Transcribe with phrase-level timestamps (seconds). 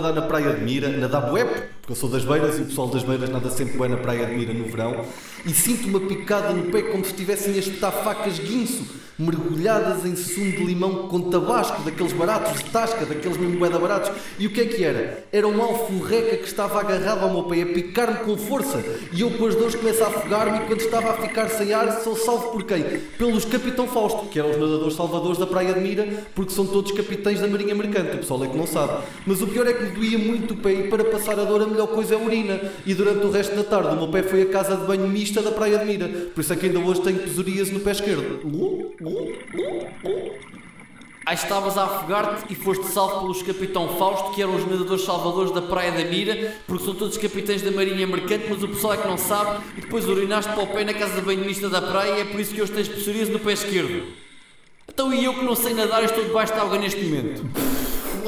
[0.00, 1.44] nadar na praia de Mira, nadar bué,
[1.88, 4.26] porque eu sou das beiras e o pessoal das beiras nada sempre bué na praia
[4.26, 5.06] de Mira no verão,
[5.46, 8.84] e sinto uma picada no pé como se estivessem a espetar facas guinso,
[9.18, 14.12] mergulhadas em sumo de limão com tabasco, daqueles baratos de tasca, daqueles mesmo bué baratos.
[14.38, 15.24] E o que é que era?
[15.32, 19.30] Era um alforreca que estava agarrado ao meu pé, a picar-me com força, e eu
[19.30, 22.52] com as dores começo a afogar-me e quando estava a ficar sem ar sou salvo
[22.52, 22.84] por quem?
[23.16, 26.92] Pelos Capitão Fausto, que eram os nadadores salvadores da praia de Mira, porque são todos
[26.92, 29.04] capitães da Marinha Mercante, o pessoal é que não sabe.
[29.26, 31.62] Mas o pior é que me doía muito o pé e para passar a dor
[31.62, 32.60] a melhor coisa é a urina.
[32.84, 35.40] E durante o resto da tarde o meu pé foi a casa de banho mista
[35.40, 38.40] da praia de Mira, por isso é que ainda hoje tenho psoríase no pé esquerdo.
[41.24, 45.52] Aí estavas a afogar-te e foste salvo pelos Capitão Fausto, que eram os nadadores salvadores
[45.52, 48.96] da Praia da Mira, porque são todos capitães da Marinha Mercante, mas o pessoal é
[48.96, 51.82] que não sabe, e depois urinaste para o pé na casa de banho mista da
[51.82, 54.04] praia e é por isso que hoje tens psoríase no pé esquerdo.
[54.88, 57.44] Então e eu que não sei nadar estou debaixo de água neste momento.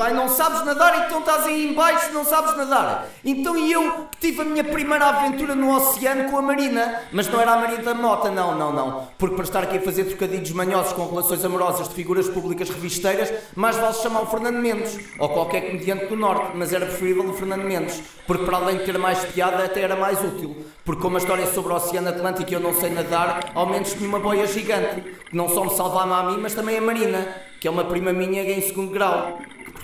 [0.01, 3.07] Ai, não sabes nadar, então estás aí embaixo, não sabes nadar.
[3.25, 7.03] Então e eu que tive a minha primeira aventura no oceano com a Marina.
[7.13, 9.09] Mas não era a Marina da Mota, não, não, não.
[9.19, 13.33] Porque para estar aqui a fazer trocadilhos manhosos com relações amorosas de figuras públicas revisteiras,
[13.55, 14.99] mais vale chamar o Fernando Mendes.
[15.19, 18.03] Ou qualquer comediante do Norte, mas era preferível o Fernando Mendes.
[18.27, 20.57] Porque para além de ter mais piada, até era mais útil.
[20.85, 23.67] Porque como a história é sobre o Oceano Atlântico e eu não sei nadar, ao
[23.67, 25.03] menos tinha uma boia gigante.
[25.29, 27.27] Que não só me salvava a mim, mas também a Marina.
[27.61, 29.39] Que é uma prima minha em segundo grau.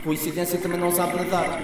[0.06, 1.60] Coincidência também não sabe nadar.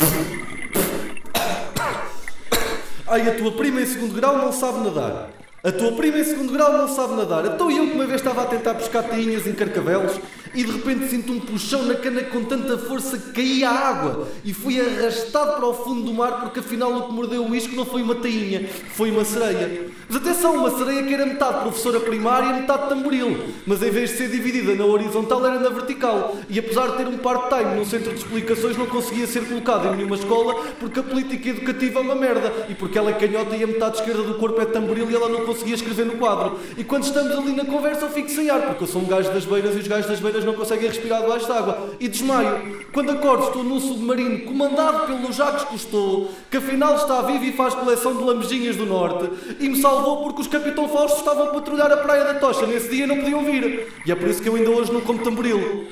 [3.06, 5.30] Ai, a tua prima em segundo grau não sabe nadar.
[5.62, 7.46] A tua prima em segundo grau não sabe nadar.
[7.46, 10.18] Então eu que uma vez estava a tentar pescar tainhas em carcavelos
[10.55, 14.28] e de repente sinto um puxão na cana com tanta força que caí à água
[14.45, 17.75] e fui arrastado para o fundo do mar porque afinal o que mordeu o isco
[17.75, 19.91] não foi uma tainha, foi uma sereia.
[20.08, 23.36] Mas atenção, uma sereia que era metade professora primária e metade tamboril,
[23.67, 27.08] mas em vez de ser dividida na horizontal era na vertical e apesar de ter
[27.08, 31.02] um part-time num centro de explicações não conseguia ser colocado em nenhuma escola porque a
[31.02, 34.35] política educativa é uma merda e porque ela é canhota e a metade esquerda do
[34.35, 36.58] corpo é tamboril e ela não conseguia escrever no quadro.
[36.77, 39.33] E quando estamos ali na conversa eu fico sem ar porque eu sou um gajo
[39.33, 42.85] das beiras e os gajos das beiras não conseguem respirar debaixo de água e desmaio.
[42.92, 47.75] Quando acordo estou num submarino comandado pelo Jacques Cousteau que afinal está vivo e faz
[47.75, 51.91] coleção de lambejinhas do norte e me salvou porque os Capitão Fausto estavam a patrulhar
[51.91, 53.92] a Praia da Tocha nesse dia não podiam vir.
[54.07, 55.86] E é por isso que eu ainda hoje não como tamboril.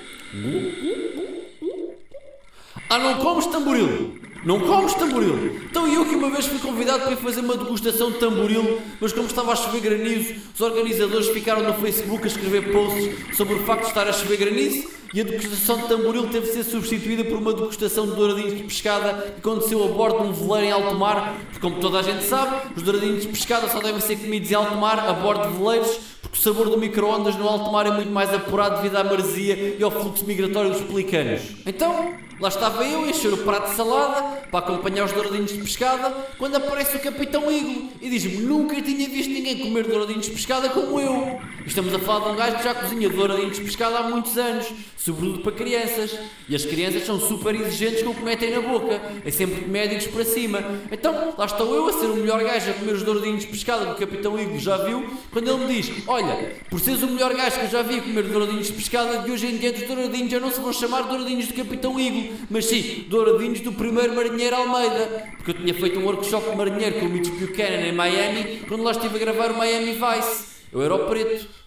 [2.88, 4.19] Ah, não comes tamboril?
[4.42, 5.60] Não comes tamboril?
[5.70, 9.12] Então eu que uma vez fui convidado para ir fazer uma degustação de tamboril, mas
[9.12, 13.58] como estava a chover granizo, os organizadores ficaram no Facebook a escrever posts sobre o
[13.64, 17.24] facto de estar a chover granizo e a degustação de tamboril teve de ser substituída
[17.24, 20.70] por uma degustação de douradinhos de pescada que aconteceu a bordo de um veleiro em
[20.70, 24.16] alto mar, porque como toda a gente sabe, os douradinhos de pescada só devem ser
[24.16, 27.70] comidos em alto mar, a bordo de veleiros, porque o sabor do micro-ondas no alto
[27.70, 31.40] mar é muito mais apurado devido à maresia e ao fluxo migratório dos pelicanos.
[31.66, 35.58] Então, lá estava eu a encher o prato de salada para acompanhar os douradinhos de
[35.58, 40.32] pescada quando aparece o Capitão Iglo e diz-me nunca tinha visto ninguém comer douradinhos de
[40.32, 41.38] pescada como eu.
[41.66, 44.66] Estamos a falar de um gajo que já cozinha douradinhos de pescada há muitos anos,
[44.96, 46.18] sobretudo para crianças.
[46.48, 50.06] E as crianças são super exigentes com o que metem na boca, é sempre médicos
[50.06, 50.64] para cima.
[50.90, 53.86] Então, lá estou eu a ser o melhor gajo a comer os douradinhos de pescada
[53.86, 57.34] que o Capitão Iglo já viu, quando ele me diz: Olha, por seres o melhor
[57.34, 59.88] gajo que eu já vi a comer douradinhos de pescada, de hoje em diante os
[59.88, 64.14] douradinhos já não se vão chamar douradinhos do Capitão Iglo, mas sim douradinhos do primeiro
[64.14, 65.28] marinheiro Almeida.
[65.36, 68.82] Porque eu tinha feito um workshop de marinheiro com o Mitch Buchanan em Miami, quando
[68.82, 70.44] lá estive a gravar o Miami Vice.
[70.72, 71.60] Eu era o preto.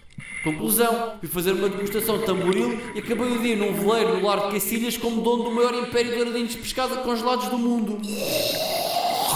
[0.43, 4.47] Conclusão, fui fazer uma degustação de tamboril e acabei o dia num veleiro no lar
[4.47, 8.01] de Cacilhas como dono do maior império de douradinhos de pescada congelados do mundo.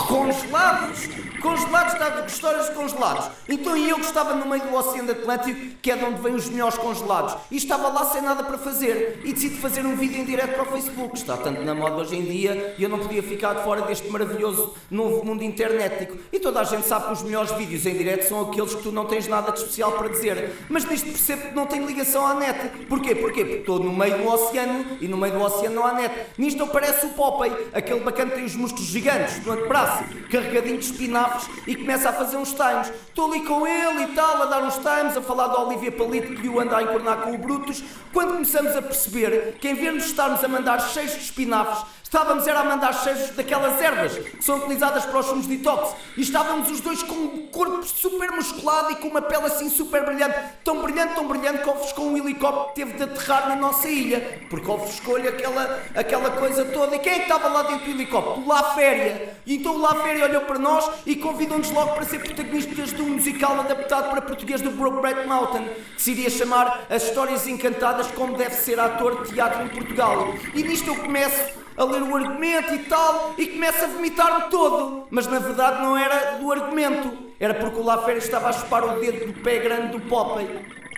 [0.07, 1.09] Congelados?
[1.41, 3.29] Congelados, está de histórias de congelados.
[3.47, 6.33] Então e eu que estava no meio do Oceano Atlântico, que é de onde vêm
[6.33, 10.19] os melhores congelados, e estava lá sem nada para fazer, e decidi fazer um vídeo
[10.19, 11.15] em direto para o Facebook.
[11.15, 14.09] Está tanto na moda hoje em dia, e eu não podia ficar de fora deste
[14.09, 16.17] maravilhoso novo mundo internetico.
[16.31, 18.91] E toda a gente sabe que os melhores vídeos em direto são aqueles que tu
[18.91, 20.53] não tens nada de especial para dizer.
[20.69, 22.69] Mas nisto percebo que não tenho ligação à net.
[22.87, 23.13] Porquê?
[23.13, 23.43] Porquê?
[23.43, 26.13] Porque estou no meio do oceano, e no meio do oceano não há net.
[26.37, 29.96] Nisto eu pareço o Popeye, aquele bacana que tem os músculos gigantes do antebraço,
[30.29, 32.91] carregadinho de espinafres, e começa a fazer uns times.
[33.07, 36.33] Estou ali com ele e tal, a dar uns times, a falar do Olivia Palito
[36.35, 37.83] que o anda a encornar com o Brutus,
[38.13, 42.47] quando começamos a perceber que em vez de estarmos a mandar cheios de espinafres, Estávamos
[42.47, 46.71] era a mandar cheios daquelas ervas que são utilizadas para os sumos detox e estávamos
[46.71, 50.81] os dois com um corpo super musculado e com uma pele assim super brilhante, tão
[50.81, 54.71] brilhante, tão brilhante que ofuscou um helicóptero que teve de aterrar na nossa ilha, porque
[54.71, 56.95] ofuscou-lhe aquela, aquela coisa toda.
[56.95, 58.39] E quem é que estava lá dentro do helicóptero?
[58.39, 59.35] O La Féria.
[59.45, 63.01] E então o La Féria olhou para nós e convidou-nos logo para ser protagonistas de
[63.01, 68.07] um musical adaptado para português do Brokeback Mountain, que se iria chamar As Histórias Encantadas
[68.07, 70.33] como deve ser ator de teatro em Portugal.
[70.53, 75.07] E nisto eu começo a ler o argumento e tal, e começa a vomitar-me todo.
[75.09, 78.83] Mas na verdade não era do argumento, era porque o La Férias estava a chupar
[78.83, 80.49] o dedo do pé grande do Popeye.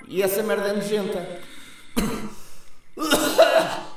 [0.08, 1.40] E essa merda é nojenta.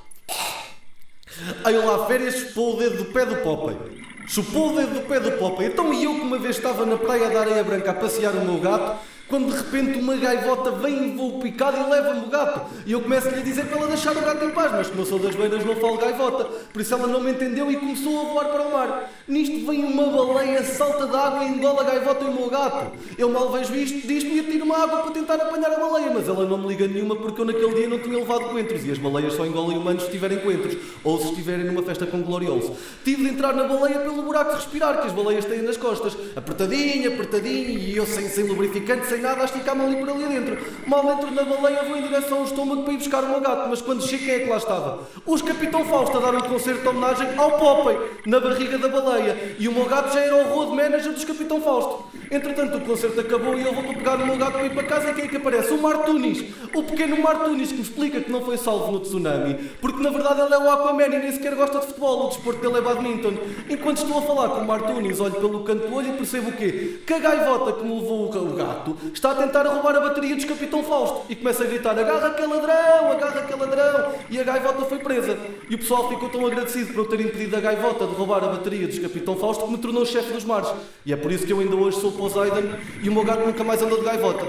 [1.65, 4.02] Aí o lá férias chupou o dedo do pé do Popeye.
[4.33, 5.69] Chupou o dedo do pé do Popeye.
[5.69, 8.43] Então e eu que uma vez estava na praia da areia branca a passear o
[8.43, 12.71] meu gato, quando de repente uma gaivota vem em voo picado e leva-me o gato.
[12.85, 15.07] E eu começo-lhe a dizer para ela deixar o gato em paz, mas como eu
[15.07, 16.45] sou das beiras não falo gaivota.
[16.45, 19.11] Por isso ela não me entendeu e começou a voar para o mar.
[19.27, 22.93] Nisto vem uma baleia, salta da água e engola a gaivota e o meu gato.
[23.17, 26.29] Eu mal vejo isto, disto-me e atiro uma água para tentar apanhar a baleia, mas
[26.29, 28.99] ela não me liga nenhuma porque eu naquele dia não tinha levado coentros e as
[28.99, 32.75] baleias só engolem humanos se tiverem coentros ou se estiverem numa festa com glorioso.
[33.05, 36.17] Tive de entrar na baleia pelo buraco de respirar que as baleias têm nas costas.
[36.37, 40.59] Apertadinho, apertadinho e eu sem, sem lubrificante, sem nada, a esticar-me ali por ali dentro.
[40.87, 43.69] Mal entro na baleia, vou em direção ao estômago para ir buscar o meu gato,
[43.69, 45.01] mas quando chego, quem é que lá estava?
[45.27, 49.57] Os Capitão Fausto a dar um concerto de homenagem ao Popeye, na barriga da baleia.
[49.59, 52.07] E o meu gato já era o road manager dos Capitão Fausto.
[52.31, 55.11] Entretanto, o concerto acabou e eu vou pegar o meu gato para ir para casa
[55.11, 55.75] e quem é que aparece?
[55.75, 56.43] O Martunis.
[56.75, 60.41] O pequeno Martunis que me explica que não foi salvo no tsunami, porque na verdade
[60.41, 63.35] ele é o Aquaman e nem sequer gosta de futebol, o desporto dele é badminton.
[63.69, 66.53] Enquanto estou a falar com o Martunis, olho pelo canto do olho e percebo o
[66.53, 67.01] quê?
[67.07, 70.45] Que a gaivota que me levou o gato está a tentar roubar a bateria dos
[70.45, 74.13] Capitão Fausto e começa a gritar: agarra aquele ladrão, agarra aquele ladrão.
[74.31, 75.39] E a gaivota foi presa.
[75.69, 78.49] E o pessoal ficou tão agradecido por eu ter impedido a gaivota de roubar a
[78.49, 80.73] bateria dos Capitão Fausto que me tornou chefe dos mares.
[81.05, 83.65] E é por isso que eu ainda hoje sou Poseidon e o meu gato nunca
[83.65, 84.47] mais andou de gaivota.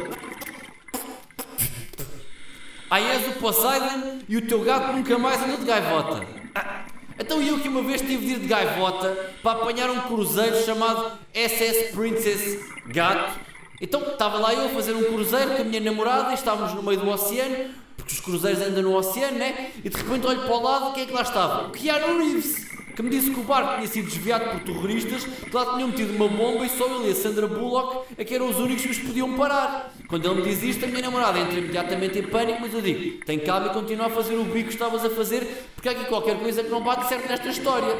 [2.89, 6.27] Aí és o Poseidon e o teu gato nunca mais anda de gaivota.
[6.53, 6.85] Ah,
[7.17, 11.17] Então eu que uma vez tive de ir de gaivota para apanhar um cruzeiro chamado
[11.33, 13.52] SS Princess Gato.
[13.83, 16.81] Então estava lá eu a fazer um cruzeiro com a minha namorada e estávamos no
[16.81, 19.71] meio do oceano, porque os cruzeiros andam no oceano, né?
[19.83, 21.67] E de repente olho para o lado e quem é que lá estava?
[21.67, 22.65] O Keanu Reeves,
[22.95, 26.15] que me disse que o barco tinha sido desviado por terroristas, que lá tinham metido
[26.15, 28.91] uma bomba e só ele e a Sandra Bullock é que eram os únicos que
[28.91, 29.93] os podiam parar.
[30.07, 33.25] Quando ele me diz isto, a minha namorada entra imediatamente em pânico, mas eu digo:
[33.25, 36.05] tem calma e continua a fazer o bico que estavas a fazer, porque há aqui
[36.05, 37.93] qualquer coisa que não bate certo nesta história.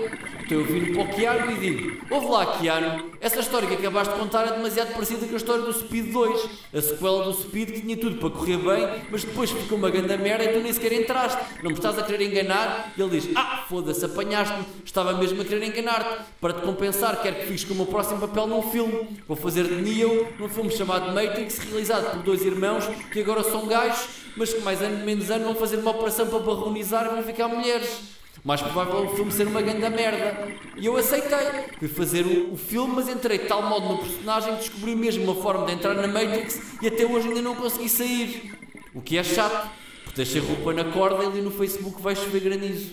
[0.45, 4.13] Então eu viro para o Keanu e digo: ouve lá, Keanu, essa história que acabaste
[4.13, 7.69] de contar é demasiado parecida com a história do Speed 2, a sequela do Speed
[7.72, 10.74] que tinha tudo para correr bem, mas depois ficou uma grande merda e tu nem
[10.74, 11.42] sequer entraste.
[11.63, 12.92] Não me estás a querer enganar?
[12.98, 16.24] E ele diz: ah, foda-se, apanhaste-me, estava mesmo a querer enganar-te.
[16.42, 19.18] Para te compensar, quero que fiques com o meu próximo papel num filme.
[19.25, 23.66] Vou fazer de Neo num filme chamado Matrix, realizado por dois irmãos que agora são
[23.66, 27.24] gajos, mas que mais ano menos ano vão fazer uma operação para barronizar e vão
[27.24, 28.23] ficar mulheres.
[28.44, 30.50] Mais provável é o filme ser uma grande merda.
[30.75, 31.38] E eu aceitei.
[31.80, 35.24] Fui fazer o, o filme, mas entrei de tal modo no personagem que descobri mesmo
[35.24, 38.54] uma forma de entrar na Matrix e até hoje ainda não consegui sair.
[38.94, 39.69] O que é chato,
[40.04, 42.92] porque deixei roupa na corda e ali no Facebook vai chover granizo.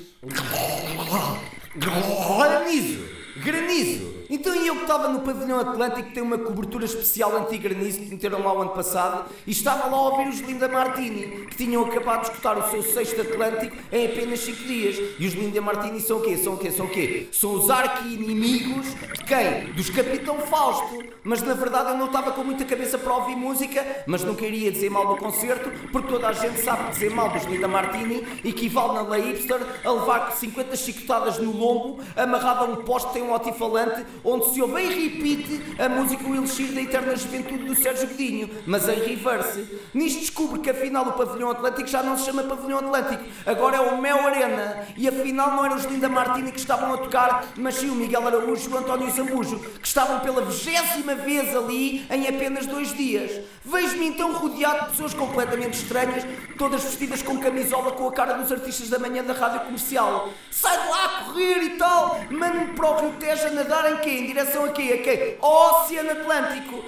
[1.76, 3.04] Granizo!
[3.36, 4.19] Granizo!
[4.30, 8.44] Então e eu que estava no pavilhão Atlântico tem uma cobertura especial anti-granizo que meteram
[8.44, 12.20] lá o ano passado e estava lá a ouvir os Linda Martini que tinham acabado
[12.20, 14.96] de escutar o seu sexto Atlântico em apenas 5 dias.
[15.18, 16.36] E os Linda Martini são o quê?
[16.36, 16.70] São o quê?
[16.70, 17.28] São o quê?
[17.32, 19.72] São os arqui-inimigos de quem?
[19.72, 21.02] Dos Capitão Fausto.
[21.24, 24.70] Mas na verdade eu não estava com muita cabeça para ouvir música, mas não queria
[24.70, 28.24] dizer mal do concerto porque toda a gente sabe que dizer mal dos Linda Martini
[28.44, 33.22] equivale na lei hipster a levar 50 chicotadas no lombo amarrado a um poste tem
[33.24, 37.74] um altifalante onde se ouve em repeat a música O Elixir da Eterna Juventude do
[37.74, 39.66] Sérgio Godinho, mas em reverse.
[39.94, 43.80] Nisto descubro que afinal o Pavilhão Atlântico já não se chama Pavilhão Atlântico, agora é
[43.80, 44.86] o Mel Arena.
[44.96, 48.26] E afinal não eram os Linda Martini que estavam a tocar, mas sim o Miguel
[48.26, 53.40] Araújo e o António Zambujo, que estavam pela vigésima vez ali em apenas dois dias.
[53.64, 56.24] Vejo-me então rodeado de pessoas completamente estranhas,
[56.56, 60.30] todas vestidas com camisola com a cara dos artistas da manhã da rádio comercial.
[60.50, 63.98] Sai de lá a correr e tal, mando-me para o Rio Tejo a nadar em
[64.10, 65.00] Em direção a quê?
[65.00, 65.36] A quê?
[65.40, 66.84] Ao Oceano Atlântico.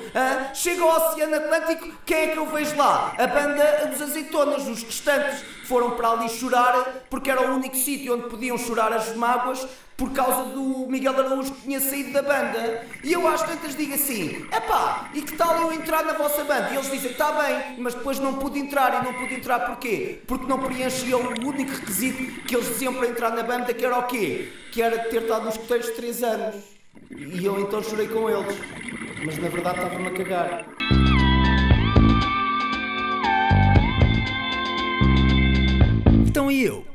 [0.54, 3.14] Chega ao Oceano Atlântico, quem é que eu vejo lá?
[3.16, 8.14] A banda dos azeitonas, os restantes foram para ali chorar porque era o único sítio
[8.14, 12.84] onde podiam chorar as mágoas por causa do Miguel Araújo que tinha saído da banda.
[13.04, 16.70] E eu às tantas digo assim: epá, e que tal eu entrar na vossa banda?
[16.70, 19.00] E eles dizem: está bem, mas depois não pude entrar.
[19.00, 20.20] E não pude entrar porquê?
[20.26, 23.98] Porque não preenchia o único requisito que eles diziam para entrar na banda, que era
[23.98, 24.52] o quê?
[24.72, 26.81] Que era ter estado nos coteiros de 3 anos.
[27.30, 28.58] E eu então chorei com eles.
[29.24, 30.66] Mas na verdade estava-me a cagar.
[36.26, 36.91] Então e eu?